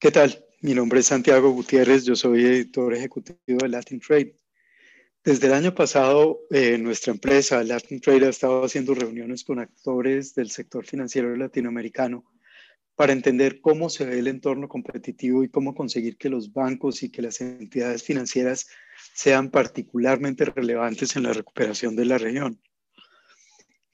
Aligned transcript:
¿Qué 0.00 0.12
tal? 0.12 0.44
Mi 0.60 0.74
nombre 0.74 1.00
es 1.00 1.06
Santiago 1.06 1.50
Gutiérrez, 1.50 2.04
yo 2.04 2.14
soy 2.14 2.44
editor 2.44 2.94
ejecutivo 2.94 3.58
de 3.58 3.68
Latin 3.68 3.98
Trade. 3.98 4.32
Desde 5.24 5.48
el 5.48 5.52
año 5.52 5.74
pasado, 5.74 6.38
eh, 6.50 6.78
nuestra 6.78 7.12
empresa, 7.12 7.64
Latin 7.64 8.00
Trade, 8.00 8.26
ha 8.26 8.28
estado 8.28 8.64
haciendo 8.64 8.94
reuniones 8.94 9.42
con 9.42 9.58
actores 9.58 10.36
del 10.36 10.50
sector 10.50 10.86
financiero 10.86 11.34
latinoamericano 11.34 12.24
para 12.94 13.12
entender 13.12 13.60
cómo 13.60 13.90
se 13.90 14.06
ve 14.06 14.20
el 14.20 14.28
entorno 14.28 14.68
competitivo 14.68 15.42
y 15.42 15.48
cómo 15.48 15.74
conseguir 15.74 16.16
que 16.16 16.28
los 16.28 16.52
bancos 16.52 17.02
y 17.02 17.10
que 17.10 17.22
las 17.22 17.40
entidades 17.40 18.04
financieras 18.04 18.68
sean 19.14 19.50
particularmente 19.50 20.44
relevantes 20.44 21.16
en 21.16 21.24
la 21.24 21.32
recuperación 21.32 21.96
de 21.96 22.04
la 22.04 22.18
región. 22.18 22.60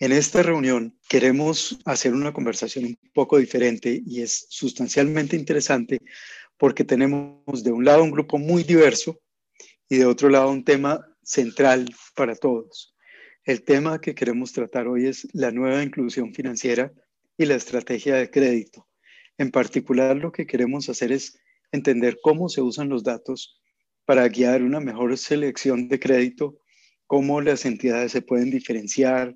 En 0.04 0.12
esta 0.12 0.42
reunión 0.42 0.94
queremos 1.08 1.78
hacer 1.86 2.12
una 2.12 2.34
conversación 2.34 2.84
un 2.84 2.98
poco 3.14 3.38
diferente 3.38 4.02
y 4.04 4.20
es 4.20 4.44
sustancialmente 4.50 5.34
interesante 5.34 6.02
porque 6.58 6.84
tenemos 6.84 7.64
de 7.64 7.72
un 7.72 7.86
lado 7.86 8.04
un 8.04 8.10
grupo 8.10 8.36
muy 8.36 8.64
diverso 8.64 9.18
y 9.88 9.96
de 9.96 10.04
otro 10.04 10.28
lado 10.28 10.50
un 10.50 10.62
tema 10.62 11.00
central 11.22 11.88
para 12.14 12.36
todos. 12.36 12.94
El 13.44 13.62
tema 13.62 13.98
que 13.98 14.14
queremos 14.14 14.52
tratar 14.52 14.88
hoy 14.88 15.06
es 15.06 15.26
la 15.32 15.50
nueva 15.52 15.82
inclusión 15.82 16.34
financiera 16.34 16.92
y 17.38 17.46
la 17.46 17.54
estrategia 17.54 18.16
de 18.16 18.28
crédito 18.30 18.86
en 19.38 19.50
particular, 19.50 20.18
lo 20.18 20.32
que 20.32 20.46
queremos 20.46 20.90
hacer 20.90 21.12
es 21.12 21.38
entender 21.72 22.18
cómo 22.22 22.50
se 22.50 22.60
usan 22.60 22.90
los 22.90 23.04
datos 23.04 23.58
para 24.04 24.28
guiar 24.28 24.64
una 24.64 24.80
mejor 24.80 25.16
selección 25.16 25.88
de 25.88 25.98
crédito, 25.98 26.58
cómo 27.06 27.40
las 27.40 27.64
entidades 27.64 28.12
se 28.12 28.20
pueden 28.20 28.50
diferenciar, 28.50 29.34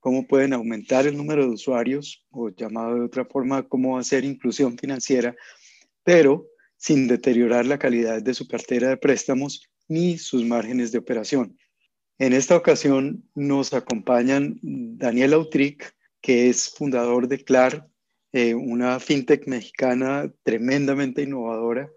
cómo 0.00 0.26
pueden 0.26 0.52
aumentar 0.52 1.06
el 1.06 1.16
número 1.16 1.44
de 1.44 1.52
usuarios, 1.52 2.24
o 2.30 2.50
llamado 2.50 2.94
de 2.94 3.04
otra 3.04 3.24
forma, 3.24 3.68
cómo 3.68 3.98
hacer 3.98 4.24
inclusión 4.24 4.78
financiera, 4.78 5.34
pero 6.04 6.46
sin 6.76 7.08
deteriorar 7.08 7.66
la 7.66 7.78
calidad 7.78 8.22
de 8.22 8.34
su 8.34 8.46
cartera 8.46 8.88
de 8.88 8.96
préstamos 8.96 9.68
ni 9.88 10.18
sus 10.18 10.44
márgenes 10.44 10.92
de 10.92 10.98
operación. 10.98 11.58
En 12.18 12.32
esta 12.32 12.56
ocasión 12.56 13.24
nos 13.34 13.72
acompañan 13.72 14.58
Daniel 14.62 15.34
Autric, 15.34 15.94
que 16.20 16.48
es 16.48 16.68
fundador 16.68 17.28
de 17.28 17.44
CLAR 17.44 17.88
eh, 18.32 18.54
una 18.54 19.00
fintech 19.00 19.46
mexicana 19.46 20.30
tremendamente 20.42 21.22
innovadora, 21.22 21.90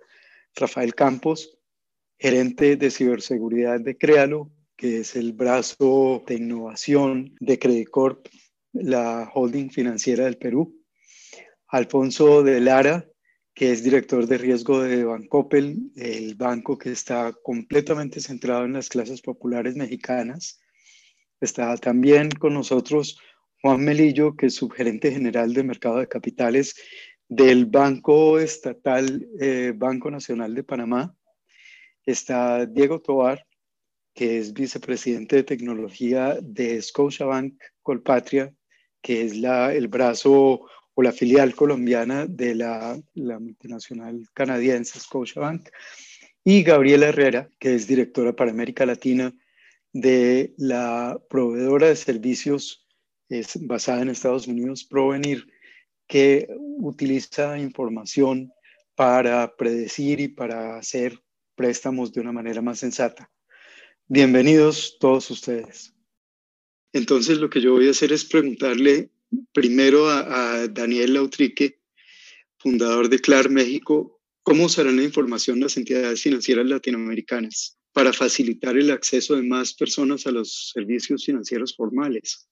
Rafael 0.56 0.96
Campos, 0.96 1.58
gerente 2.18 2.78
de 2.78 2.90
ciberseguridad 2.90 3.82
de 3.82 3.98
Créalo, 3.98 4.50
que 4.82 5.02
es 5.02 5.16
el 5.16 5.34
brazo 5.34 6.24
de 6.26 6.38
innovación 6.38 7.36
de 7.40 7.60
Credit 7.60 7.88
Corp, 7.88 8.26
la 8.74 9.30
holding 9.32 9.70
financiera 9.70 10.24
del 10.24 10.38
Perú. 10.38 10.76
Alfonso 11.68 12.42
de 12.42 12.60
Lara, 12.62 13.08
que 13.54 13.72
es 13.72 13.84
director 13.84 14.26
de 14.26 14.40
riesgo 14.40 14.82
de 14.82 15.04
Bancoppel, 15.04 15.92
el 15.96 16.34
banco 16.34 16.80
que 16.80 16.92
está 16.92 17.32
completamente 17.44 18.20
centrado 18.22 18.66
en 18.66 18.74
las 18.74 18.90
clases 18.90 19.22
populares 19.22 19.76
mexicanas. 19.76 20.59
Está 21.40 21.78
también 21.78 22.32
con 22.32 22.56
nosotros 22.56 23.20
Juan 23.62 23.86
Melillo, 23.86 24.36
que 24.36 24.48
es 24.48 24.56
subgerente 24.56 25.12
general 25.12 25.54
de 25.54 25.62
mercado 25.62 26.00
de 26.00 26.08
capitales 26.08 26.74
del 27.30 27.68
Banco 27.68 28.40
Estatal, 28.40 29.28
eh, 29.40 29.74
Banco 29.76 30.09
Nacional 30.09 30.56
de 30.56 30.64
Panamá. 30.64 31.16
Está 32.04 32.66
Diego 32.66 33.00
Tovar, 33.00 33.46
que 34.14 34.38
es 34.38 34.54
vicepresidente 34.54 35.38
de 35.38 35.44
tecnología 35.44 36.38
de 36.42 36.81
Scotiabank 36.81 37.62
Colpatria, 37.81 38.53
que 39.02 39.23
es 39.23 39.38
la, 39.38 39.73
el 39.73 39.88
brazo 39.88 40.68
o 40.94 41.02
la 41.02 41.12
filial 41.12 41.56
colombiana 41.56 42.26
de 42.28 42.56
la, 42.56 43.02
la 43.14 43.40
multinacional 43.40 44.28
canadiense 44.34 45.00
Scotiabank. 45.00 45.70
Y 46.44 46.64
Gabriela 46.64 47.08
Herrera, 47.08 47.50
que 47.59 47.76
es 47.76 47.88
directora 47.88 48.36
para 48.36 48.52
América 48.52 48.86
Latina 48.86 49.34
de 49.94 50.53
la 50.57 51.19
proveedora 51.30 51.88
de 51.88 51.96
servicios 51.96 52.81
es 53.31 53.66
basada 53.66 54.02
en 54.02 54.09
Estados 54.09 54.47
Unidos, 54.47 54.84
Provenir, 54.84 55.47
que 56.07 56.47
utiliza 56.59 57.57
información 57.57 58.52
para 58.96 59.56
predecir 59.56 60.19
y 60.19 60.28
para 60.28 60.78
hacer 60.78 61.18
préstamos 61.56 62.12
de 62.12 62.19
una 62.19 62.34
manera 62.34 62.62
más 62.62 62.80
sensata. 62.80 63.31
Bienvenidos 64.14 64.98
todos 65.00 65.32
ustedes. 65.32 65.94
Entonces 66.92 67.38
lo 67.38 67.50
que 67.50 67.62
yo 67.62 67.72
voy 67.72 67.88
a 67.88 67.92
hacer 67.92 68.12
es 68.12 68.26
preguntarle 68.26 69.10
primero 69.54 70.10
a, 70.10 70.68
Daniel 70.68 71.14
Lautrique, 71.14 71.80
fundador 72.58 73.08
de 73.08 73.20
CLAR 73.20 73.50
México, 73.50 74.22
cómo 74.44 74.66
usarán 74.66 74.98
la 74.98 75.04
información 75.04 75.62
las 75.62 75.78
entidades 75.78 76.24
financieras 76.24 76.66
latinoamericanas 76.66 77.78
para 77.94 78.12
facilitar 78.12 78.78
el 78.78 78.92
acceso 78.92 79.38
de 79.38 79.44
más 79.44 79.74
personas 79.74 80.28
a 80.28 80.32
los 80.32 80.72
servicios 80.74 81.24
financieros 81.24 81.74
formales. 81.74 82.50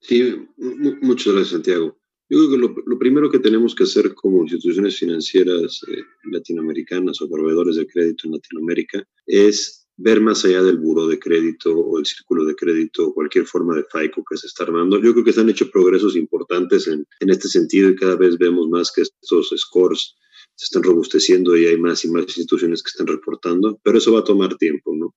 Sí, 0.00 0.34
muchas 0.56 1.34
gracias, 1.34 1.50
Santiago. 1.50 1.94
Yo 2.30 2.38
creo 2.38 2.50
que 2.52 2.82
lo, 2.86 2.98
primero 2.98 3.30
que 3.30 3.38
tenemos 3.38 3.74
que 3.74 3.84
hacer 3.84 4.14
como 4.14 4.44
instituciones 4.44 4.98
financieras 4.98 5.82
eh, 5.88 6.00
latinoamericanas 6.30 7.20
o 7.20 7.28
proveedores 7.28 7.76
de 7.76 7.86
crédito 7.86 8.28
en 8.28 8.32
Latinoamérica 8.32 9.06
es 9.26 9.81
ver 10.02 10.20
más 10.20 10.44
allá 10.44 10.62
del 10.62 10.78
buro 10.78 11.06
de 11.06 11.18
crédito 11.18 11.72
o 11.72 11.98
el 11.98 12.04
círculo 12.04 12.44
de 12.44 12.56
crédito 12.56 13.06
o 13.06 13.14
cualquier 13.14 13.46
forma 13.46 13.76
de 13.76 13.84
FICO 13.84 14.24
que 14.28 14.36
se 14.36 14.48
está 14.48 14.64
armando. 14.64 15.00
Yo 15.00 15.12
creo 15.12 15.24
que 15.24 15.32
se 15.32 15.40
han 15.40 15.50
hecho 15.50 15.70
progresos 15.70 16.16
importantes 16.16 16.88
en, 16.88 17.06
este 17.20 17.48
sentido 17.48 17.88
y 17.88 17.94
cada 17.96 18.16
vez 18.16 18.36
vemos 18.36 18.68
más 18.68 18.90
que 18.90 19.02
estos 19.02 19.54
scores 19.56 20.16
se 20.56 20.64
están 20.64 20.82
robusteciendo 20.82 21.56
y 21.56 21.66
hay 21.66 21.78
más 21.78 22.04
y 22.04 22.10
más 22.10 22.24
instituciones 22.24 22.82
que 22.82 22.90
están 22.90 23.06
reportando, 23.06 23.78
pero 23.84 23.98
eso 23.98 24.12
va 24.12 24.20
a 24.20 24.24
tomar 24.24 24.56
tiempo, 24.56 24.94
¿no? 24.96 25.14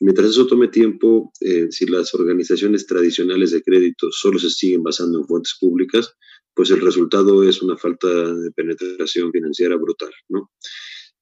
Mientras 0.00 0.30
eso 0.30 0.46
tome 0.46 0.68
tiempo, 0.68 1.32
eh, 1.40 1.66
si 1.70 1.86
las 1.86 2.14
organizaciones 2.14 2.86
tradicionales 2.86 3.50
de 3.50 3.62
crédito 3.62 4.08
solo 4.10 4.38
se 4.38 4.50
siguen 4.50 4.82
basando 4.82 5.18
en 5.18 5.26
fuentes 5.26 5.56
públicas, 5.58 6.14
pues 6.54 6.70
el 6.70 6.80
resultado 6.80 7.42
es 7.42 7.62
una 7.62 7.76
falta 7.76 8.08
de 8.08 8.50
penetración 8.52 9.32
financiera 9.32 9.76
brutal, 9.76 10.12
¿no? 10.28 10.50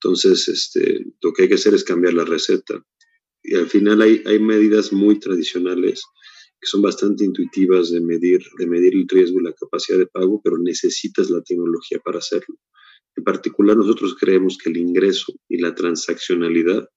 Entonces, 0.02 0.48
este, 0.48 1.04
lo 1.20 1.32
que 1.32 1.42
hay 1.42 1.48
que 1.48 1.54
hacer 1.54 1.74
es 1.74 1.84
cambiar 1.84 2.14
la 2.14 2.24
receta. 2.24 2.84
Y 3.42 3.54
al 3.56 3.68
final 3.68 4.02
hay, 4.02 4.22
hay 4.26 4.38
medidas 4.38 4.92
muy 4.92 5.18
tradicionales 5.18 6.02
que 6.60 6.66
son 6.66 6.82
bastante 6.82 7.24
intuitivas 7.24 7.90
de 7.90 8.00
medir, 8.00 8.40
de 8.58 8.66
medir 8.66 8.94
el 8.94 9.06
riesgo 9.08 9.40
y 9.40 9.44
la 9.44 9.52
capacidad 9.52 9.98
de 9.98 10.06
pago, 10.06 10.40
pero 10.42 10.58
necesitas 10.58 11.30
la 11.30 11.40
tecnología 11.42 12.00
para 12.04 12.18
hacerlo. 12.18 12.56
En 13.16 13.24
particular, 13.24 13.76
nosotros 13.76 14.16
creemos 14.18 14.58
que 14.58 14.70
el 14.70 14.76
ingreso 14.76 15.32
y 15.48 15.58
la 15.58 15.74
transaccionalidad 15.74 16.88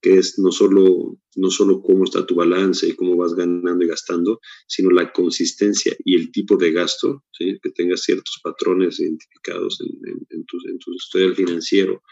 que 0.00 0.14
es 0.14 0.38
no 0.38 0.50
solo, 0.50 1.18
no 1.36 1.50
solo 1.50 1.82
cómo 1.82 2.04
está 2.04 2.24
tu 2.24 2.34
balance 2.34 2.88
y 2.88 2.96
cómo 2.96 3.16
vas 3.16 3.34
ganando 3.34 3.84
y 3.84 3.88
gastando, 3.88 4.40
sino 4.66 4.90
la 4.90 5.12
consistencia 5.12 5.94
y 6.04 6.16
el 6.16 6.32
tipo 6.32 6.56
de 6.56 6.72
gasto, 6.72 7.24
¿sí? 7.32 7.58
que 7.62 7.70
tengas 7.70 8.02
ciertos 8.02 8.40
patrones 8.42 8.98
identificados 8.98 9.78
en, 9.80 10.44
tu, 10.46 10.56
en 10.68 10.78
tu 10.78 10.94
historial 10.94 11.34
financiero 11.34 12.02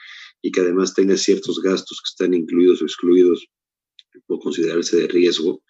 y 0.42 0.50
que 0.50 0.60
además 0.60 0.94
tengas 0.94 1.22
ciertos 1.22 1.60
gastos 1.62 2.00
que 2.00 2.08
están 2.10 2.34
incluidos 2.34 2.82
o 2.82 2.84
excluidos 2.84 3.46
o 4.26 4.38
considerarse 4.38 4.96
de 4.96 5.08
riesgo, 5.08 5.62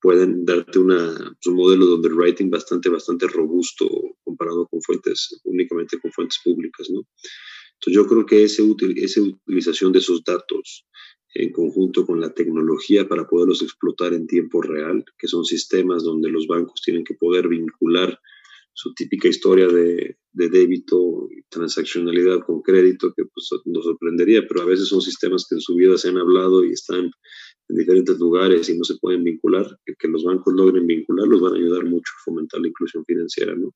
pueden 0.00 0.44
darte 0.44 0.78
una, 0.78 1.14
pues, 1.14 1.46
un 1.46 1.54
modelo 1.54 1.86
de 1.86 1.94
underwriting 1.94 2.50
bastante, 2.50 2.88
bastante 2.88 3.26
robusto 3.26 3.88
comparado 4.22 4.66
con 4.68 4.80
fuentes, 4.82 5.40
únicamente 5.44 5.98
con 5.98 6.12
fuentes 6.12 6.38
públicas, 6.44 6.88
¿no? 6.90 7.02
Entonces 7.74 7.94
yo 7.94 8.06
creo 8.06 8.26
que 8.26 8.44
ese, 8.44 8.64
esa 8.96 9.20
utilización 9.22 9.92
de 9.92 10.00
esos 10.00 10.22
datos 10.24 10.86
en 11.34 11.52
conjunto 11.52 12.06
con 12.06 12.20
la 12.20 12.32
tecnología 12.32 13.08
para 13.08 13.26
poderlos 13.26 13.62
explotar 13.62 14.14
en 14.14 14.26
tiempo 14.26 14.62
real, 14.62 15.04
que 15.18 15.28
son 15.28 15.44
sistemas 15.44 16.02
donde 16.02 16.30
los 16.30 16.46
bancos 16.46 16.80
tienen 16.84 17.04
que 17.04 17.14
poder 17.14 17.48
vincular 17.48 18.18
su 18.78 18.94
típica 18.94 19.26
historia 19.26 19.66
de, 19.66 20.16
de 20.32 20.48
débito 20.48 21.26
y 21.36 21.42
transaccionalidad 21.48 22.44
con 22.46 22.62
crédito, 22.62 23.12
que 23.16 23.24
pues, 23.24 23.48
nos 23.64 23.84
sorprendería, 23.84 24.46
pero 24.46 24.62
a 24.62 24.66
veces 24.66 24.86
son 24.86 25.00
sistemas 25.00 25.46
que 25.48 25.56
en 25.56 25.60
su 25.60 25.74
vida 25.74 25.98
se 25.98 26.10
han 26.10 26.16
hablado 26.16 26.64
y 26.64 26.70
están 26.70 27.10
en 27.68 27.76
diferentes 27.76 28.16
lugares 28.20 28.68
y 28.68 28.78
no 28.78 28.84
se 28.84 28.96
pueden 29.00 29.24
vincular, 29.24 29.66
que, 29.84 30.08
los 30.08 30.22
bancos 30.22 30.54
logren 30.54 30.86
vincularlos 30.86 31.40
van 31.40 31.54
a 31.54 31.56
ayudar 31.56 31.86
mucho 31.86 32.12
a 32.16 32.22
fomentar 32.24 32.60
la 32.60 32.68
inclusión 32.68 33.04
financiera, 33.04 33.56
¿no? 33.56 33.74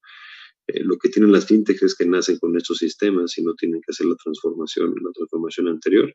Eh, 0.69 0.85
lo 0.85 0.97
que 0.99 1.09
tienen 1.09 1.33
las 1.33 1.47
fintechs 1.47 1.83
es 1.83 1.97
que 1.97 2.07
nacen 2.07 2.39
con 2.39 2.57
estos 2.57 2.79
sistemas 2.79 3.37
y 3.37 3.43
no 3.43 3.55
tienen 3.55 3.81
que 3.81 3.91
hacer 3.91 4.07
la 4.07 4.15
transformación, 4.15 4.95
la 5.03 5.11
transformación 5.11 5.67
anterior, 5.67 6.15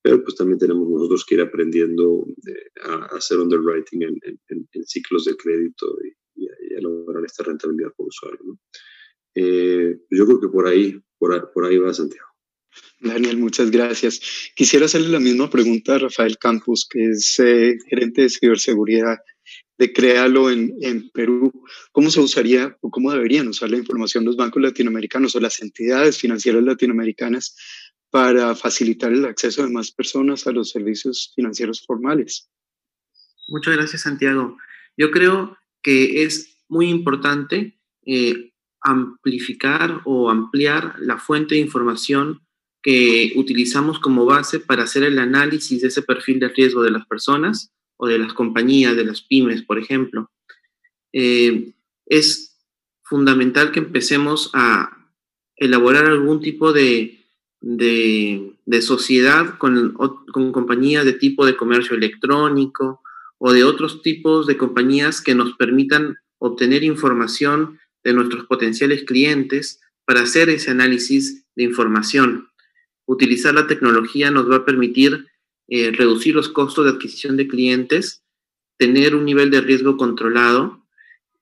pero 0.00 0.22
pues 0.22 0.36
también 0.36 0.60
tenemos 0.60 0.88
nosotros 0.88 1.24
que 1.26 1.34
ir 1.34 1.40
aprendiendo 1.40 2.24
eh, 2.46 2.70
a, 2.84 3.16
hacer 3.16 3.40
underwriting 3.40 4.04
en, 4.04 4.38
ciclos 4.86 5.24
de 5.24 5.36
crédito 5.36 5.86
y, 6.04 6.14
a, 6.46 6.80
lograr 6.80 7.24
esta 7.24 7.44
rentabilidad 7.44 7.92
por 7.96 8.08
usuario. 8.08 8.40
¿no? 8.44 8.58
Eh, 9.34 9.98
yo 10.10 10.26
creo 10.26 10.40
que 10.40 10.48
por 10.48 10.66
ahí, 10.66 11.00
por, 11.18 11.52
por 11.52 11.64
ahí 11.64 11.78
va 11.78 11.92
Santiago. 11.92 12.28
Daniel, 13.00 13.38
muchas 13.38 13.70
gracias. 13.70 14.20
Quisiera 14.54 14.86
hacerle 14.86 15.08
la 15.08 15.20
misma 15.20 15.50
pregunta 15.50 15.94
a 15.94 15.98
Rafael 15.98 16.38
Campos, 16.38 16.86
que 16.88 17.10
es 17.10 17.36
gerente 17.88 18.22
de 18.22 18.30
ciberseguridad 18.30 19.18
de 19.78 19.92
créalo 19.92 20.50
en, 20.50 20.74
en, 20.80 21.08
Perú, 21.10 21.52
¿cómo 21.92 22.10
se 22.10 22.20
usaría 22.20 22.76
o 22.80 22.90
cómo 22.90 23.12
deberían 23.12 23.46
usar 23.46 23.70
la 23.70 23.76
información 23.76 24.24
los 24.24 24.36
bancos 24.36 24.60
latinoamericanos 24.60 25.36
o 25.36 25.40
las 25.40 25.62
entidades 25.62 26.18
financieras 26.18 26.64
latinoamericanas 26.64 27.56
para 28.10 28.56
facilitar 28.56 29.12
el 29.12 29.24
acceso 29.24 29.62
de 29.62 29.70
más 29.70 29.92
personas 29.92 30.46
a 30.46 30.52
los 30.52 30.70
servicios 30.70 31.32
financieros 31.34 31.84
formales. 31.86 32.50
Muchas 33.48 33.76
gracias, 33.76 34.02
Santiago. 34.02 34.56
Yo 34.96 35.10
creo 35.10 35.56
que 35.88 36.22
es 36.22 36.58
muy 36.68 36.90
importante 36.90 37.80
eh, 38.04 38.52
amplificar 38.82 40.02
o 40.04 40.28
ampliar 40.28 40.96
la 40.98 41.16
fuente 41.16 41.54
de 41.54 41.62
información 41.62 42.42
que 42.82 43.32
utilizamos 43.36 43.98
como 43.98 44.26
base 44.26 44.60
para 44.60 44.82
hacer 44.82 45.02
el 45.04 45.18
análisis 45.18 45.80
de 45.80 45.88
ese 45.88 46.02
perfil 46.02 46.40
de 46.40 46.50
riesgo 46.50 46.82
de 46.82 46.90
las 46.90 47.06
personas 47.06 47.72
o 47.96 48.06
de 48.06 48.18
las 48.18 48.34
compañías, 48.34 48.96
de 48.96 49.04
las 49.06 49.22
pymes, 49.22 49.62
por 49.62 49.78
ejemplo. 49.78 50.30
Eh, 51.14 51.72
es 52.04 52.60
fundamental 53.02 53.72
que 53.72 53.78
empecemos 53.78 54.50
a 54.52 55.10
elaborar 55.56 56.04
algún 56.04 56.42
tipo 56.42 56.74
de, 56.74 57.24
de, 57.62 58.82
sociedad 58.82 59.56
con, 59.56 59.94
con 59.94 60.52
compañías 60.52 61.06
de 61.06 61.14
tipo 61.14 61.46
de 61.46 61.56
comercio 61.56 61.96
electrónico 61.96 63.00
o 63.38 63.52
de 63.52 63.64
otros 63.64 64.02
tipos 64.02 64.46
de 64.46 64.56
compañías 64.56 65.20
que 65.20 65.34
nos 65.34 65.54
permitan 65.54 66.18
obtener 66.38 66.84
información 66.84 67.78
de 68.04 68.12
nuestros 68.12 68.44
potenciales 68.46 69.04
clientes 69.04 69.80
para 70.04 70.22
hacer 70.22 70.48
ese 70.48 70.70
análisis 70.70 71.44
de 71.54 71.64
información. 71.64 72.48
Utilizar 73.06 73.54
la 73.54 73.66
tecnología 73.66 74.30
nos 74.30 74.50
va 74.50 74.56
a 74.56 74.64
permitir 74.64 75.26
eh, 75.68 75.92
reducir 75.92 76.34
los 76.34 76.48
costos 76.48 76.84
de 76.84 76.92
adquisición 76.92 77.36
de 77.36 77.48
clientes, 77.48 78.22
tener 78.78 79.14
un 79.14 79.24
nivel 79.24 79.50
de 79.50 79.60
riesgo 79.60 79.96
controlado 79.96 80.86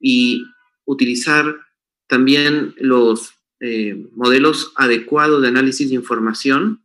y 0.01 0.45
utilizar 0.85 1.61
también 2.09 2.75
los 2.79 3.35
eh, 3.61 4.07
modelos 4.13 4.73
adecuados 4.77 5.43
de 5.43 5.49
análisis 5.49 5.89
de 5.89 5.95
información, 5.95 6.83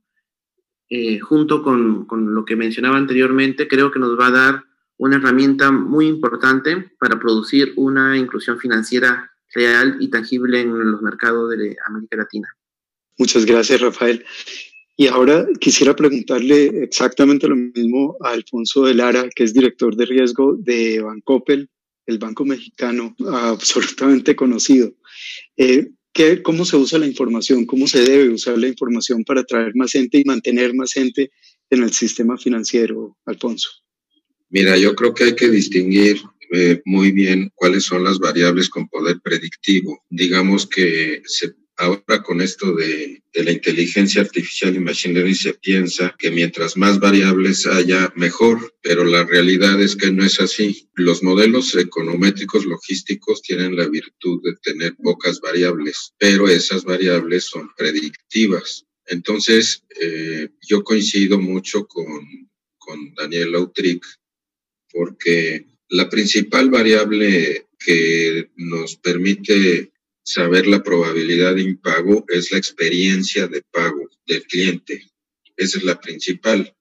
eh, 0.89 1.19
junto 1.19 1.63
con, 1.63 2.05
con, 2.05 2.35
lo 2.35 2.45
que 2.45 2.55
mencionaba 2.55 2.97
anteriormente, 2.97 3.67
creo 3.67 3.91
que 3.91 3.99
nos 3.99 4.19
va 4.19 4.27
a 4.27 4.31
dar 4.31 4.63
una 5.01 5.15
herramienta 5.15 5.71
muy 5.71 6.05
importante 6.05 6.91
para 6.99 7.19
producir 7.19 7.73
una 7.75 8.15
inclusión 8.15 8.59
financiera 8.59 9.31
real 9.51 9.97
y 9.99 10.11
tangible 10.11 10.61
en 10.61 10.91
los 10.91 11.01
mercados 11.01 11.49
de 11.49 11.75
América 11.87 12.17
Latina. 12.17 12.47
Muchas 13.17 13.47
gracias, 13.47 13.81
Rafael. 13.81 14.23
Y 14.95 15.07
ahora 15.07 15.47
quisiera 15.59 15.95
preguntarle 15.95 16.83
exactamente 16.83 17.47
lo 17.47 17.55
mismo 17.55 18.15
a 18.21 18.29
Alfonso 18.29 18.85
de 18.85 18.93
Lara, 18.93 19.27
que 19.35 19.43
es 19.43 19.55
director 19.55 19.95
de 19.95 20.05
riesgo 20.05 20.55
de 20.55 21.01
Bancopel, 21.01 21.67
el 22.05 22.19
banco 22.19 22.45
mexicano 22.45 23.15
absolutamente 23.27 24.35
conocido. 24.35 24.93
Eh, 25.57 25.89
¿qué, 26.13 26.43
¿Cómo 26.43 26.63
se 26.63 26.77
usa 26.77 26.99
la 26.99 27.07
información? 27.07 27.65
¿Cómo 27.65 27.87
se 27.87 28.03
debe 28.03 28.29
usar 28.29 28.55
la 28.59 28.67
información 28.67 29.23
para 29.23 29.41
atraer 29.41 29.71
más 29.73 29.93
gente 29.93 30.19
y 30.19 30.25
mantener 30.25 30.75
más 30.75 30.93
gente 30.93 31.31
en 31.71 31.81
el 31.81 31.91
sistema 31.91 32.37
financiero, 32.37 33.17
Alfonso? 33.25 33.80
Mira, 34.51 34.77
yo 34.77 34.93
creo 34.95 35.13
que 35.13 35.23
hay 35.23 35.35
que 35.35 35.49
distinguir 35.49 36.21
eh, 36.51 36.81
muy 36.83 37.13
bien 37.13 37.49
cuáles 37.55 37.85
son 37.85 38.03
las 38.03 38.19
variables 38.19 38.67
con 38.69 38.89
poder 38.89 39.21
predictivo. 39.23 40.03
Digamos 40.09 40.67
que 40.67 41.21
se, 41.25 41.53
ahora 41.77 42.21
con 42.21 42.41
esto 42.41 42.75
de, 42.75 43.23
de, 43.31 43.43
la 43.45 43.53
inteligencia 43.53 44.21
artificial 44.21 44.75
y 44.75 44.79
machine 44.79 45.13
learning 45.13 45.35
se 45.35 45.53
piensa 45.53 46.13
que 46.19 46.31
mientras 46.31 46.75
más 46.75 46.99
variables 46.99 47.65
haya, 47.65 48.11
mejor, 48.17 48.73
pero 48.81 49.05
la 49.05 49.23
realidad 49.23 49.81
es 49.81 49.95
que 49.95 50.11
no 50.11 50.25
es 50.25 50.41
así. 50.41 50.89
Los 50.95 51.23
modelos 51.23 51.73
econométricos 51.73 52.65
logísticos 52.65 53.41
tienen 53.41 53.77
la 53.77 53.87
virtud 53.87 54.41
de 54.43 54.57
tener 54.61 54.97
pocas 55.01 55.39
variables, 55.39 56.13
pero 56.19 56.49
esas 56.49 56.83
variables 56.83 57.45
son 57.45 57.69
predictivas. 57.77 58.85
Entonces, 59.05 59.85
eh, 60.01 60.49
yo 60.67 60.83
coincido 60.83 61.39
mucho 61.39 61.87
con, 61.87 62.49
con 62.77 63.13
Daniel 63.15 63.53
Lautric 63.53 64.05
porque 64.91 65.65
la 65.89 66.09
principal 66.09 66.69
variable 66.69 67.67
que 67.77 68.49
nos 68.55 68.95
permite 68.97 69.91
saber 70.23 70.67
la 70.67 70.83
probabilidad 70.83 71.55
de 71.55 71.63
impago 71.63 72.25
es 72.27 72.51
la 72.51 72.57
experiencia 72.57 73.47
de 73.47 73.63
pago 73.71 74.09
del 74.25 74.43
cliente. 74.43 75.09
Esa 75.57 75.77
es 75.79 75.83
la 75.83 75.99
principal. 75.99 76.75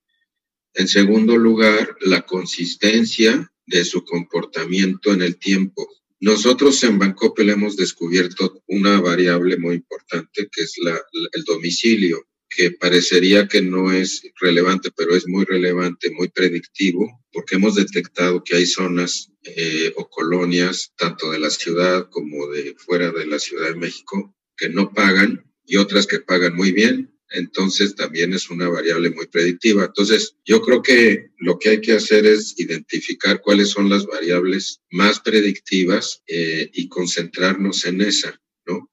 En 0.74 0.88
segundo 0.88 1.36
lugar, 1.36 1.96
la 2.00 2.22
consistencia 2.22 3.50
de 3.66 3.84
su 3.84 4.04
comportamiento 4.04 5.12
en 5.12 5.22
el 5.22 5.36
tiempo. 5.36 5.88
Nosotros 6.20 6.82
en 6.84 6.98
Bancopel 6.98 7.50
hemos 7.50 7.76
descubierto 7.76 8.62
una 8.66 9.00
variable 9.00 9.56
muy 9.56 9.76
importante 9.76 10.48
que 10.52 10.62
es 10.62 10.74
la, 10.82 11.00
el 11.32 11.44
domicilio 11.44 12.26
que 12.50 12.72
parecería 12.72 13.46
que 13.46 13.62
no 13.62 13.92
es 13.92 14.22
relevante, 14.40 14.90
pero 14.94 15.14
es 15.14 15.26
muy 15.28 15.44
relevante, 15.44 16.10
muy 16.10 16.28
predictivo, 16.28 17.24
porque 17.32 17.54
hemos 17.54 17.76
detectado 17.76 18.42
que 18.42 18.56
hay 18.56 18.66
zonas 18.66 19.30
eh, 19.44 19.92
o 19.96 20.10
colonias, 20.10 20.92
tanto 20.96 21.30
de 21.30 21.38
la 21.38 21.50
ciudad 21.50 22.08
como 22.10 22.48
de 22.48 22.74
fuera 22.76 23.12
de 23.12 23.26
la 23.26 23.38
Ciudad 23.38 23.68
de 23.68 23.76
México, 23.76 24.34
que 24.56 24.68
no 24.68 24.92
pagan 24.92 25.44
y 25.64 25.76
otras 25.76 26.06
que 26.06 26.18
pagan 26.18 26.56
muy 26.56 26.72
bien. 26.72 27.14
Entonces 27.32 27.94
también 27.94 28.32
es 28.34 28.50
una 28.50 28.68
variable 28.68 29.10
muy 29.10 29.26
predictiva. 29.28 29.84
Entonces 29.84 30.34
yo 30.44 30.60
creo 30.62 30.82
que 30.82 31.30
lo 31.38 31.60
que 31.60 31.70
hay 31.70 31.80
que 31.80 31.92
hacer 31.92 32.26
es 32.26 32.58
identificar 32.58 33.40
cuáles 33.40 33.70
son 33.70 33.88
las 33.88 34.04
variables 34.04 34.80
más 34.90 35.20
predictivas 35.20 36.22
eh, 36.26 36.68
y 36.72 36.88
concentrarnos 36.88 37.84
en 37.84 38.00
esa. 38.00 38.40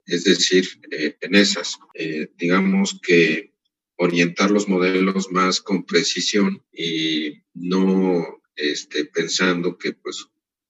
Es 0.06 0.24
decir, 0.24 0.66
eh, 0.92 1.18
en 1.22 1.36
esas, 1.36 1.78
eh, 1.94 2.30
digamos 2.38 3.00
que 3.02 3.54
orientar 3.98 4.52
los 4.52 4.68
modelos 4.68 5.32
más 5.32 5.60
con 5.62 5.86
precisión 5.86 6.64
y 6.72 7.42
no 7.54 8.42
este, 8.56 9.06
pensando 9.06 9.78
que 9.78 9.94
pues 9.94 10.28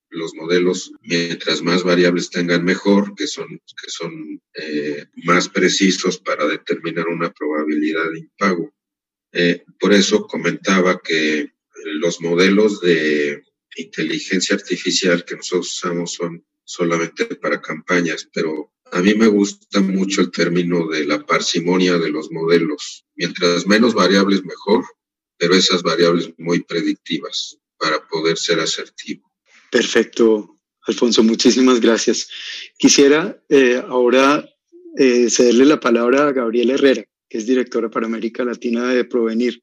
los 0.10 0.34
modelos, 0.36 0.92
mientras 1.02 1.62
más 1.62 1.84
variables 1.84 2.30
tengan 2.30 2.64
mejor, 2.64 3.14
que 3.16 3.28
son, 3.28 3.48
que 3.50 3.90
son 3.90 4.42
eh, 4.54 5.06
más 5.26 5.50
precisos 5.50 6.18
para 6.18 6.48
determinar 6.48 7.08
una 7.08 7.32
probabilidad 7.32 8.10
de 8.12 8.20
impago. 8.20 8.74
por 9.80 9.94
eso 9.94 10.26
comentaba 10.26 11.02
que 11.04 11.52
los 12.02 12.22
modelos 12.22 12.82
de 12.82 13.44
inteligencia 13.76 14.56
artificial 14.56 15.24
que 15.26 15.36
nosotros 15.36 15.74
usamos 15.74 16.14
son 16.14 16.44
solamente 16.68 17.26
para 17.36 17.62
campañas, 17.62 18.30
pero 18.34 18.74
a 18.92 19.02
mí 19.02 19.14
me 19.14 19.28
gusta 19.28 19.82
mucho 19.82 20.22
el 20.22 20.32
término 20.32 20.88
de 20.88 21.06
la 21.06 21.26
parsimonia 21.26 21.98
de 21.98 22.10
los 22.10 22.32
modelos. 22.32 23.06
Mientras 23.16 23.68
menos 23.68 23.94
variables, 23.94 24.44
mejor, 24.44 24.86
pero 25.38 25.56
esas 25.56 25.84
variables 25.84 26.34
muy 26.38 26.64
predictivas 26.64 27.58
para 27.78 28.06
poder 28.08 28.38
ser 28.38 28.60
asertivo. 28.60 29.32
Perfecto, 29.72 30.58
Alfonso, 30.88 31.24
muchísimas 31.24 31.80
gracias. 31.80 32.30
Quisiera 32.78 33.42
eh, 33.50 33.84
ahora 33.88 34.48
eh, 34.98 35.30
cederle 35.30 35.66
la 35.66 35.80
palabra 35.80 36.28
a 36.28 36.32
Gabriela 36.32 36.74
Herrera, 36.74 37.06
que 37.30 37.38
es 37.38 37.46
directora 37.46 37.90
para 37.90 38.06
América 38.06 38.44
Latina 38.44 38.88
de 38.88 39.06
Provenir, 39.06 39.62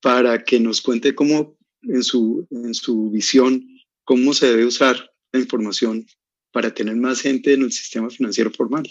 para 0.00 0.42
que 0.44 0.58
nos 0.58 0.80
cuente 0.80 1.14
cómo, 1.14 1.56
en 1.82 2.02
su, 2.02 2.46
en 2.50 2.74
su 2.74 3.10
visión, 3.10 3.66
cómo 4.04 4.32
se 4.32 4.46
debe 4.46 4.64
usar 4.64 5.10
la 5.32 5.40
información 5.40 6.06
para 6.52 6.72
tener 6.72 6.96
más 6.96 7.20
gente 7.20 7.52
en 7.52 7.62
el 7.62 7.72
sistema 7.72 8.10
financiero 8.10 8.50
formal. 8.50 8.88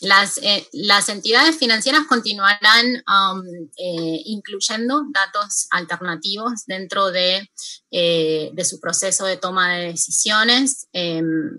Las, 0.00 0.38
eh, 0.42 0.66
las 0.72 1.08
entidades 1.08 1.56
financieras 1.56 2.06
continuarán 2.06 2.86
um, 2.86 3.42
eh, 3.78 4.20
incluyendo 4.26 5.04
datos 5.10 5.68
alternativos 5.70 6.66
dentro 6.66 7.10
de, 7.10 7.48
eh, 7.90 8.50
de, 8.52 8.64
su 8.64 8.78
proceso 8.78 9.24
de 9.24 9.38
toma 9.38 9.74
de 9.74 9.86
decisiones. 9.86 10.88
Em, 10.92 11.56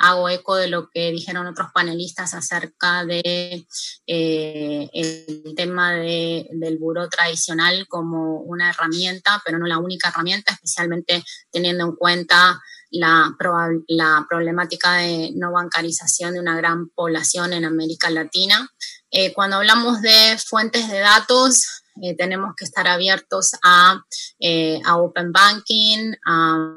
hago 0.00 0.28
eco 0.28 0.56
de 0.56 0.68
lo 0.68 0.90
que 0.90 1.10
dijeron 1.10 1.46
otros 1.46 1.68
panelistas 1.72 2.32
acerca 2.32 3.04
de 3.04 3.66
el 4.06 5.54
tema 5.56 5.92
de, 5.94 6.48
del 6.52 6.78
buró 6.78 7.08
tradicional 7.08 7.86
como 7.88 8.40
una 8.42 8.70
herramienta, 8.70 9.42
pero 9.44 9.58
no 9.58 9.66
la 9.66 9.78
única 9.78 10.08
herramienta, 10.08 10.52
especialmente 10.52 11.24
teniendo 11.50 11.84
en 11.84 11.96
cuenta 11.96 12.60
la, 12.90 13.36
la 13.88 14.26
problemática 14.28 14.94
de 14.94 15.32
no 15.34 15.52
bancarización 15.52 16.34
de 16.34 16.40
una 16.40 16.56
gran 16.56 16.88
población 16.90 17.52
en 17.52 17.64
América 17.64 18.10
Latina. 18.10 18.70
Eh, 19.10 19.32
cuando 19.32 19.56
hablamos 19.56 20.02
de 20.02 20.38
fuentes 20.38 20.88
de 20.88 20.98
datos, 20.98 21.82
eh, 22.00 22.14
tenemos 22.16 22.54
que 22.56 22.64
estar 22.64 22.86
abiertos 22.86 23.52
a, 23.64 24.04
eh, 24.38 24.80
a 24.84 24.98
Open 24.98 25.32
Banking, 25.32 26.12
a, 26.26 26.74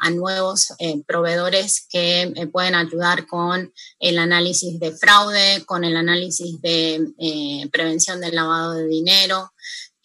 a, 0.00 0.10
nuevos 0.10 0.68
proveedores 1.06 1.86
que 1.90 2.48
pueden 2.52 2.76
ayudar 2.76 3.26
con 3.26 3.72
el 3.98 4.18
análisis 4.18 4.78
de 4.78 4.92
fraude, 4.92 5.64
con 5.66 5.82
el 5.82 5.96
análisis 5.96 6.60
de 6.60 7.68
prevención 7.72 8.20
del 8.20 8.36
lavado 8.36 8.74
de 8.74 8.86
dinero. 8.86 9.52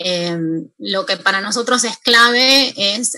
Em, 0.03 0.67
lo 0.79 1.05
que 1.05 1.17
para 1.17 1.41
nosotros 1.41 1.84
es 1.84 1.96
clave 2.00 2.74
es 2.75 3.12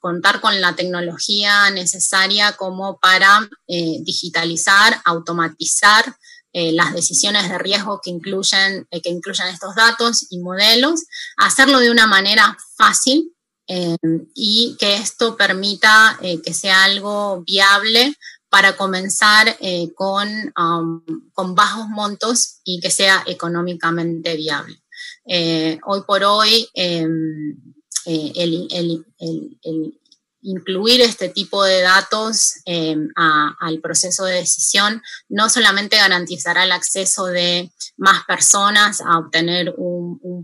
contar 0.00 0.42
con 0.42 0.60
la 0.60 0.76
tecnología 0.76 1.70
necesaria 1.70 2.52
como 2.58 2.98
para 2.98 3.48
eh, 3.66 4.00
digitalizar, 4.02 5.00
automatizar 5.06 6.16
las 6.52 6.92
decisiones 6.94 7.48
de 7.48 7.58
riesgo 7.58 8.00
que 8.02 8.10
incluyen, 8.10 8.84
que 8.90 9.08
incluyan 9.08 9.46
estos 9.48 9.76
datos 9.76 10.26
y 10.30 10.40
modelos, 10.40 11.04
hacerlo 11.36 11.78
de 11.78 11.92
una 11.92 12.08
manera 12.08 12.58
fácil 12.76 13.32
y 14.34 14.76
que 14.80 14.96
esto 14.96 15.36
permita 15.36 16.18
que 16.20 16.52
sea 16.52 16.82
algo 16.82 17.44
viable 17.46 18.16
para 18.48 18.76
comenzar 18.76 19.56
con, 19.94 20.52
con 21.32 21.54
bajos 21.54 21.88
montos 21.88 22.58
y 22.64 22.80
que 22.80 22.90
sea 22.90 23.22
económicamente 23.28 24.34
viable. 24.34 24.82
Hoy 25.84 26.02
por 26.06 26.24
hoy, 26.24 26.68
em, 26.74 27.56
el, 28.06 29.04
incluir 30.42 31.00
este 31.00 31.28
tipo 31.28 31.62
de 31.64 31.82
datos 31.82 32.54
eh, 32.64 32.96
al 33.14 33.80
proceso 33.80 34.24
de 34.24 34.36
decisión 34.36 35.02
no 35.28 35.50
solamente 35.50 35.96
garantizará 35.96 36.64
el 36.64 36.72
acceso 36.72 37.26
de 37.26 37.70
más 37.96 38.24
personas 38.24 39.00
a 39.00 39.18
obtener 39.18 39.74
un, 39.76 40.00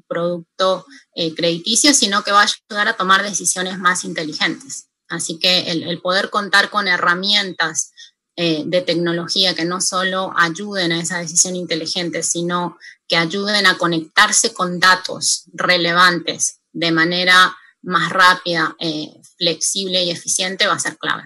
producto 0.06 0.86
eh, 1.14 1.34
crediticio, 1.34 1.94
sino 1.94 2.22
que 2.22 2.32
va 2.32 2.42
a 2.42 2.46
ayudar 2.70 2.88
a 2.88 2.96
tomar 2.96 3.22
decisiones 3.22 3.78
más 3.78 4.04
inteligentes. 4.04 4.88
Así 5.08 5.38
que 5.38 5.70
el, 5.70 6.00
poder 6.00 6.30
contar 6.30 6.70
con 6.70 6.88
herramientas 6.88 7.92
eh, 8.36 8.64
de 8.66 8.82
tecnología 8.82 9.54
que 9.54 9.64
no 9.64 9.80
solo 9.80 10.30
ayuden 10.36 10.92
a 10.92 11.00
esa 11.00 11.18
decisión 11.18 11.56
inteligente, 11.56 12.22
sino 12.22 12.76
que 13.08 13.16
ayuden 13.16 13.66
a 13.66 13.78
conectarse 13.78 14.52
con 14.52 14.78
datos 14.78 15.44
relevantes 15.54 16.60
de 16.72 16.92
manera 16.92 17.56
más 17.82 18.12
rápida, 18.12 18.76
eh, 18.78 19.08
flexible 19.38 20.04
y 20.04 20.10
eficiente 20.10 20.66
va 20.66 20.74
a 20.74 20.78
ser 20.78 20.98
clave. 20.98 21.22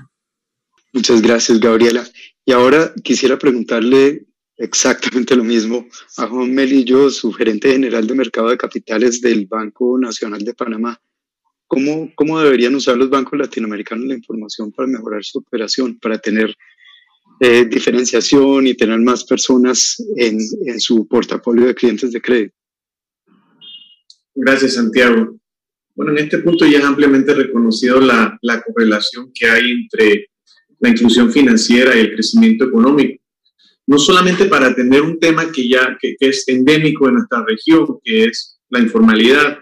Muchas 0.92 1.20
gracias, 1.20 1.58
Gabriela. 1.58 2.06
Y 2.44 2.52
ahora 2.52 2.92
quisiera 3.02 3.38
preguntarle 3.38 4.26
exactamente 4.56 5.34
lo 5.34 5.42
mismo 5.42 5.86
a 6.16 6.26
Juan 6.28 6.54
Melillo, 6.54 7.10
su 7.10 7.32
gerente 7.32 7.72
general 7.72 8.06
de 8.06 8.14
mercado 8.14 8.50
de 8.50 8.58
capitales 8.58 9.20
del 9.20 9.46
Banco 9.46 9.98
Nacional 9.98 10.44
de 10.44 10.54
Panamá. 10.54 11.00
¿Cómo, 11.66 12.12
cómo 12.14 12.40
deberían 12.40 12.74
usar 12.74 12.96
los 12.96 13.10
bancos 13.10 13.38
latinoamericanos 13.38 14.06
la 14.06 14.14
información 14.14 14.70
para 14.72 14.88
mejorar 14.88 15.24
su 15.24 15.38
operación, 15.38 15.98
para 15.98 16.18
tener 16.18 16.54
eh, 17.40 17.64
diferenciación 17.64 18.66
y 18.66 18.74
tener 18.74 19.00
más 19.00 19.24
personas 19.24 19.96
en, 20.16 20.38
en 20.66 20.80
su 20.80 21.08
portafolio 21.08 21.66
de 21.66 21.74
clientes 21.74 22.12
de 22.12 22.20
crédito? 22.20 22.54
Gracias, 24.34 24.74
Santiago. 24.74 25.38
Bueno, 25.94 26.12
en 26.12 26.18
este 26.18 26.38
punto 26.38 26.66
ya 26.66 26.78
es 26.78 26.84
ampliamente 26.84 27.34
reconocido 27.34 28.00
la, 28.00 28.38
la 28.42 28.62
correlación 28.62 29.30
que 29.34 29.46
hay 29.46 29.70
entre 29.70 30.28
la 30.78 30.88
inclusión 30.88 31.30
financiera 31.30 31.96
y 31.96 32.00
el 32.00 32.14
crecimiento 32.14 32.64
económico. 32.64 33.22
No 33.86 33.98
solamente 33.98 34.46
para 34.46 34.68
atender 34.68 35.02
un 35.02 35.18
tema 35.18 35.50
que 35.50 35.68
ya 35.68 35.96
que, 36.00 36.16
es 36.20 36.46
endémico 36.48 37.08
en 37.08 37.14
nuestra 37.14 37.44
región, 37.46 37.98
que 38.04 38.24
es 38.24 38.60
la 38.68 38.80
informalidad 38.80 39.58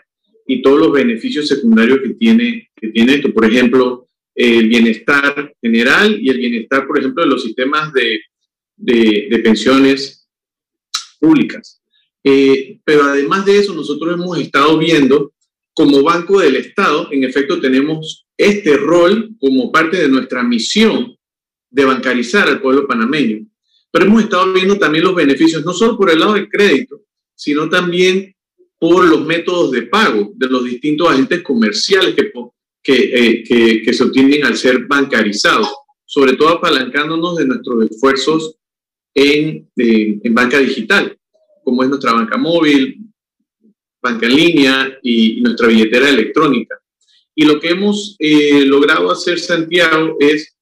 y 0.46 0.62
todos 0.62 0.78
los 0.78 0.92
beneficios 0.92 1.48
secundarios 1.48 2.00
que 2.02 2.14
tiene, 2.14 2.70
que 2.76 2.88
tiene 2.88 3.14
esto. 3.14 3.32
Por 3.32 3.44
ejemplo, 3.44 4.07
el 4.38 4.68
bienestar 4.68 5.52
general 5.60 6.16
y 6.22 6.30
el 6.30 6.38
bienestar, 6.38 6.86
por 6.86 6.96
ejemplo, 6.96 7.24
de 7.24 7.28
los 7.28 7.42
sistemas 7.42 7.92
de, 7.92 8.20
de, 8.76 9.40
pensiones 9.42 10.28
públicas. 11.18 11.82
Eh, 12.22 12.78
pero 12.84 13.02
además 13.02 13.44
de 13.44 13.58
eso, 13.58 13.74
nosotros 13.74 14.14
hemos 14.14 14.38
estado 14.38 14.78
viendo 14.78 15.32
como 15.74 16.04
Banco 16.04 16.38
del 16.38 16.54
Estado, 16.54 17.08
en 17.10 17.24
efecto, 17.24 17.60
tenemos 17.60 18.26
este 18.36 18.76
rol 18.76 19.30
como 19.40 19.72
parte 19.72 19.96
de 19.96 20.08
nuestra 20.08 20.44
misión 20.44 21.16
de 21.70 21.84
bancarizar 21.84 22.46
al 22.48 22.60
pueblo 22.60 22.86
panameño. 22.86 23.44
Pero 23.90 24.04
hemos 24.04 24.22
estado 24.22 24.52
viendo 24.52 24.78
también 24.78 25.02
los 25.02 25.16
beneficios, 25.16 25.64
no 25.64 25.72
solo 25.72 25.98
por 25.98 26.10
el 26.10 26.20
lado 26.20 26.34
del 26.34 26.48
crédito, 26.48 27.00
sino 27.34 27.68
también 27.68 28.36
por 28.78 29.04
los 29.04 29.26
métodos 29.26 29.72
de 29.72 29.82
pago 29.82 30.32
de 30.36 30.46
los 30.46 30.62
distintos 30.62 31.10
agentes 31.10 31.42
comerciales 31.42 32.14
que, 32.14 32.30
que, 32.82 32.94
eh, 32.94 33.82
que, 33.82 33.92
se 33.92 34.04
obtienen 34.04 34.44
al 34.44 34.56
ser 34.56 34.86
bancarizados, 34.86 35.68
sobre 36.04 36.34
todo 36.36 36.50
apalancándonos 36.50 37.36
de 37.36 37.46
nuestros 37.46 37.90
esfuerzos 37.90 38.56
en, 39.14 39.68
en 39.76 40.34
banca 40.34 40.58
digital, 40.58 41.18
como 41.64 41.82
es 41.82 41.88
nuestra 41.88 42.12
banca 42.12 42.36
móvil, 42.36 43.08
banca 44.02 44.26
en 44.26 44.36
línea 44.36 44.98
y, 45.02 45.40
nuestra 45.40 45.68
billetera 45.68 46.08
electrónica. 46.08 46.80
Y 47.34 47.44
lo 47.44 47.60
que 47.60 47.70
hemos 47.70 48.16
eh, 48.18 48.64
logrado 48.64 49.10
hacer, 49.10 49.38
Santiago, 49.38 50.16
es, 50.18 50.56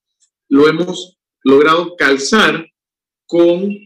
lo 0.49 0.69
hemos 0.69 1.17
logrado 1.43 1.97
calzar 1.97 2.67
con 3.27 3.79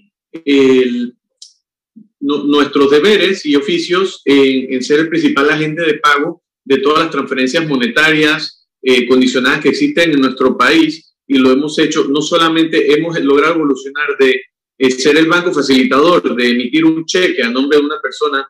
nuestros 2.20 2.90
deberes 2.90 3.44
y 3.46 3.56
oficios 3.56 4.22
en, 4.24 4.82
ser 4.82 5.00
el 5.00 5.08
principal 5.08 5.50
agente 5.50 5.82
de 5.82 5.94
pago 5.94 6.42
de 6.70 6.78
todas 6.78 7.00
las 7.00 7.10
transferencias 7.10 7.66
monetarias 7.66 8.68
eh, 8.80 9.04
condicionadas 9.08 9.60
que 9.60 9.70
existen 9.70 10.12
en 10.12 10.20
nuestro 10.20 10.56
país 10.56 11.12
y 11.26 11.36
lo 11.36 11.50
hemos 11.50 11.76
hecho, 11.80 12.06
no 12.08 12.22
solamente 12.22 12.94
hemos 12.94 13.18
logrado 13.20 13.56
evolucionar 13.56 14.06
de 14.20 14.40
eh, 14.78 14.90
ser 14.92 15.16
el 15.16 15.26
banco 15.26 15.52
facilitador, 15.52 16.36
de 16.36 16.48
emitir 16.48 16.84
un 16.84 17.04
cheque 17.04 17.42
a 17.42 17.50
nombre 17.50 17.78
de 17.78 17.84
una 17.84 18.00
persona 18.00 18.48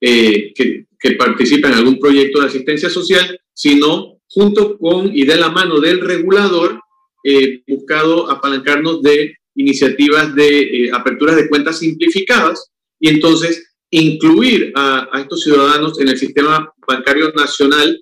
eh, 0.00 0.54
que, 0.54 0.86
que, 0.98 1.12
participa 1.12 1.68
en 1.68 1.74
algún 1.74 1.98
proyecto 1.98 2.40
de 2.40 2.46
asistencia 2.46 2.88
social, 2.88 3.38
sino 3.52 4.22
junto 4.26 4.78
con 4.78 5.14
y 5.14 5.26
de 5.26 5.36
la 5.36 5.50
mano 5.50 5.80
del 5.80 6.00
regulador, 6.00 6.80
buscado 7.68 8.30
apalancarnos 8.30 9.02
de 9.02 9.34
iniciativas 9.54 10.34
de 10.34 10.60
eh, 10.60 10.90
aperturas 10.92 11.36
de 11.36 11.48
cuentas 11.48 11.78
simplificadas. 11.78 12.70
Y 12.98 13.10
entonces 13.10 13.69
incluir 13.90 14.72
a, 14.74 15.08
estos 15.20 15.42
ciudadanos 15.42 16.00
en 16.00 16.08
el 16.08 16.18
sistema 16.18 16.72
bancario 16.86 17.32
nacional, 17.32 18.00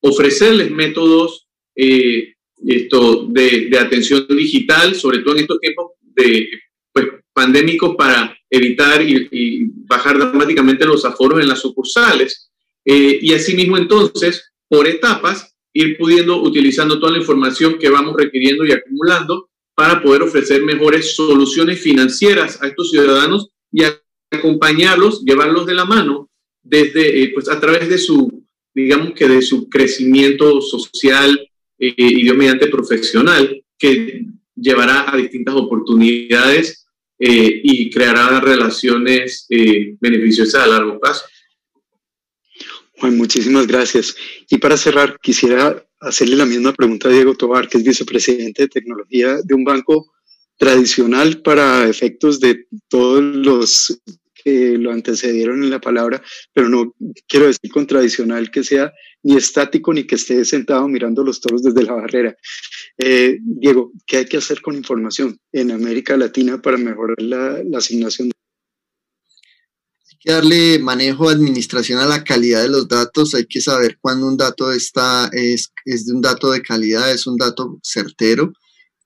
ofrecerles 0.00 0.70
métodos 0.70 1.46
esto, 1.74 3.26
de, 3.28 3.68
de, 3.70 3.78
atención 3.78 4.26
digital, 4.28 4.94
sobre 4.94 5.18
todo 5.18 5.34
en 5.34 5.42
estos 5.42 5.60
tiempos 5.60 5.92
de, 6.00 6.48
pues, 6.92 7.06
pandémicos 7.32 7.96
para 7.96 8.36
evitar 8.48 9.02
y, 9.02 9.70
bajar 9.86 10.16
dramáticamente 10.16 10.86
los 10.86 11.04
aforos 11.04 11.40
en 11.40 11.48
las 11.48 11.60
sucursales. 11.60 12.50
Eh, 12.84 13.18
y 13.20 13.34
asimismo, 13.34 13.76
entonces, 13.76 14.52
por 14.68 14.86
etapas, 14.86 15.54
ir 15.72 15.98
pudiendo, 15.98 16.40
utilizando 16.40 16.98
toda 16.98 17.12
la 17.12 17.18
información 17.18 17.78
que 17.78 17.90
vamos 17.90 18.14
requiriendo 18.16 18.64
y 18.64 18.72
acumulando 18.72 19.50
para 19.74 20.00
poder 20.02 20.22
ofrecer 20.22 20.62
mejores 20.62 21.14
soluciones 21.16 21.80
financieras 21.80 22.62
a 22.62 22.68
estos 22.68 22.90
ciudadanos 22.90 23.48
y 23.72 23.82
acompañarlos, 24.34 25.24
llevarlos 25.24 25.66
de 25.66 25.74
la 25.74 25.84
mano 25.84 26.30
desde, 26.62 27.22
eh, 27.22 27.30
pues 27.34 27.48
a 27.48 27.60
través 27.60 27.88
de 27.88 27.98
su, 27.98 28.44
digamos 28.74 29.12
que 29.12 29.28
de 29.28 29.42
su 29.42 29.68
crecimiento 29.68 30.60
social 30.60 31.38
eh, 31.78 31.94
y 31.96 32.24
mediante 32.32 32.68
profesional, 32.68 33.62
que 33.78 34.26
llevará 34.56 35.12
a 35.12 35.16
distintas 35.16 35.54
oportunidades 35.54 36.86
eh, 37.18 37.60
y 37.62 37.90
creará 37.90 38.40
relaciones 38.40 39.46
beneficiosas 40.00 40.62
a 40.62 40.66
largo 40.66 40.98
plazo. 40.98 41.24
Juan, 42.98 43.16
muchísimas 43.16 43.66
gracias. 43.66 44.16
Y 44.48 44.58
para 44.58 44.76
cerrar, 44.76 45.18
quisiera 45.20 45.84
hacerle 46.00 46.36
la 46.36 46.46
misma 46.46 46.72
pregunta 46.72 47.08
a 47.08 47.12
Diego 47.12 47.34
Tobar, 47.34 47.68
que 47.68 47.78
es 47.78 47.84
vicepresidente 47.84 48.62
de 48.62 48.68
tecnología 48.68 49.38
de 49.42 49.54
un 49.54 49.64
banco 49.64 50.12
tradicional 50.56 51.42
para 51.42 51.88
efectos 51.88 52.40
de 52.40 52.66
todos 52.88 53.22
los 53.22 54.00
que 54.44 54.76
lo 54.78 54.92
antecedieron 54.92 55.62
en 55.64 55.70
la 55.70 55.80
palabra, 55.80 56.22
pero 56.52 56.68
no 56.68 56.94
quiero 57.26 57.46
decir 57.46 57.70
con 57.72 57.86
tradicional 57.86 58.50
que 58.50 58.62
sea 58.62 58.92
ni 59.22 59.36
estático 59.36 59.92
ni 59.94 60.04
que 60.06 60.16
esté 60.16 60.44
sentado 60.44 60.86
mirando 60.86 61.24
los 61.24 61.40
toros 61.40 61.62
desde 61.62 61.82
la 61.82 61.94
barrera. 61.94 62.36
Eh, 62.98 63.38
Diego, 63.40 63.92
¿qué 64.06 64.18
hay 64.18 64.26
que 64.26 64.36
hacer 64.36 64.60
con 64.60 64.76
información 64.76 65.38
en 65.52 65.70
América 65.70 66.16
Latina 66.16 66.60
para 66.60 66.76
mejorar 66.76 67.20
la, 67.20 67.62
asignación? 67.76 68.30
Hay 70.10 70.18
que 70.20 70.32
darle 70.32 70.78
manejo, 70.78 71.30
administración 71.30 72.00
a 72.00 72.06
la 72.06 72.22
calidad 72.22 72.62
de 72.62 72.68
los 72.68 72.86
datos. 72.86 73.34
Hay 73.34 73.46
que 73.46 73.62
saber 73.62 73.96
cuándo 73.98 74.28
un 74.28 74.36
dato 74.36 74.70
está, 74.72 75.30
es, 75.32 75.72
es 75.86 76.06
de 76.06 76.12
un 76.12 76.20
dato 76.20 76.52
de 76.52 76.60
calidad, 76.60 77.10
es 77.10 77.26
un 77.26 77.38
dato 77.38 77.78
certero. 77.82 78.52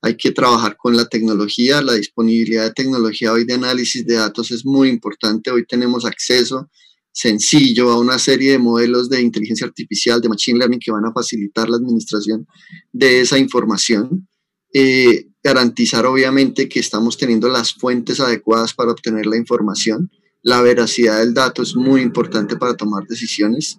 Hay 0.00 0.16
que 0.16 0.30
trabajar 0.30 0.76
con 0.76 0.96
la 0.96 1.06
tecnología, 1.06 1.82
la 1.82 1.94
disponibilidad 1.94 2.64
de 2.64 2.72
tecnología 2.72 3.32
hoy 3.32 3.44
de 3.44 3.54
análisis 3.54 4.06
de 4.06 4.14
datos 4.14 4.50
es 4.52 4.64
muy 4.64 4.88
importante. 4.88 5.50
Hoy 5.50 5.66
tenemos 5.66 6.04
acceso 6.04 6.68
sencillo 7.12 7.90
a 7.90 7.98
una 7.98 8.16
serie 8.16 8.52
de 8.52 8.58
modelos 8.58 9.08
de 9.08 9.20
inteligencia 9.20 9.66
artificial, 9.66 10.20
de 10.20 10.28
machine 10.28 10.58
learning, 10.58 10.78
que 10.78 10.92
van 10.92 11.04
a 11.04 11.12
facilitar 11.12 11.68
la 11.68 11.76
administración 11.76 12.46
de 12.92 13.20
esa 13.20 13.38
información. 13.38 14.28
Eh, 14.72 15.26
garantizar 15.42 16.06
obviamente 16.06 16.68
que 16.68 16.78
estamos 16.78 17.16
teniendo 17.16 17.48
las 17.48 17.72
fuentes 17.72 18.20
adecuadas 18.20 18.72
para 18.72 18.92
obtener 18.92 19.26
la 19.26 19.36
información. 19.36 20.10
La 20.42 20.62
veracidad 20.62 21.18
del 21.18 21.34
dato 21.34 21.62
es 21.62 21.74
muy 21.74 22.02
importante 22.02 22.56
para 22.56 22.76
tomar 22.76 23.04
decisiones. 23.08 23.78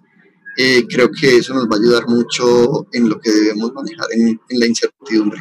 Eh, 0.58 0.84
creo 0.86 1.08
que 1.10 1.36
eso 1.36 1.54
nos 1.54 1.64
va 1.64 1.76
a 1.76 1.78
ayudar 1.78 2.08
mucho 2.08 2.86
en 2.92 3.08
lo 3.08 3.18
que 3.20 3.30
debemos 3.30 3.72
manejar 3.72 4.06
en, 4.12 4.38
en 4.50 4.60
la 4.60 4.66
incertidumbre. 4.66 5.40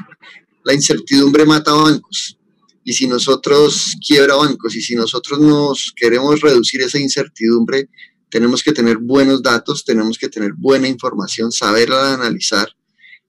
La 0.64 0.74
incertidumbre 0.74 1.46
mata 1.46 1.74
bancos. 1.74 2.38
Y 2.84 2.94
si 2.94 3.08
nosotros 3.08 3.96
quiebra 4.06 4.36
bancos 4.36 4.76
y 4.76 4.82
si 4.82 4.96
nosotros 4.96 5.40
nos 5.40 5.94
queremos 5.96 6.42
reducir 6.42 6.82
esa 6.82 7.00
incertidumbre, 7.00 7.90
tenemos 8.30 8.64
que 8.64 8.72
tener 8.72 8.98
buenos 8.98 9.42
datos, 9.42 9.84
tenemos 9.84 10.18
que 10.18 10.30
tener 10.30 10.54
buena 10.54 10.88
información, 10.88 11.52
saberla 11.52 12.14
analizar. 12.14 12.70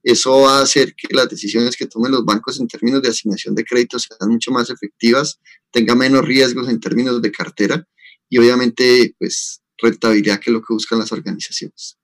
Eso 0.03 0.41
va 0.41 0.59
a 0.59 0.63
hacer 0.63 0.95
que 0.95 1.15
las 1.15 1.29
decisiones 1.29 1.77
que 1.77 1.87
tomen 1.87 2.13
los 2.13 2.25
bancos 2.25 2.59
en 2.59 2.69
términos 2.69 3.03
de 3.03 3.09
asignación 3.09 3.55
de 3.55 3.65
créditos 3.65 4.09
sean 4.09 4.31
mucho 4.31 4.51
más 4.51 4.71
efectivas, 4.71 5.39
tenga 5.71 5.95
menos 5.95 6.25
riesgos 6.25 6.69
en 6.69 6.81
términos 6.81 7.21
de 7.21 7.31
cartera 7.31 7.87
y 8.29 8.39
obviamente 8.39 9.15
pues 9.19 9.61
rentabilidad 9.77 10.41
que 10.41 10.51
es 10.51 10.55
lo 10.55 10.61
que 10.61 10.73
buscan 10.73 10.99
las 10.99 11.13
organizaciones. 11.13 11.99